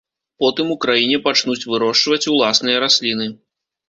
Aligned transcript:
Потым 0.43 0.67
у 0.75 0.77
краіне 0.85 1.19
пачнуць 1.27 1.67
вырошчваць 1.73 2.19
уласныя 2.33 2.81
расліны. 2.85 3.29